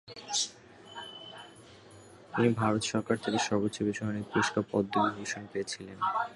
তিনি 2.33 2.49
ভারত 2.61 2.83
সরকার 2.91 3.17
থেকে 3.23 3.39
সর্বোচ্চ 3.47 3.77
বেসামরিক 3.87 4.25
পুরস্কার 4.31 4.63
পদ্ম 4.71 4.93
বিভূষণ 5.05 5.43
পেয়েছিলেন। 5.51 5.97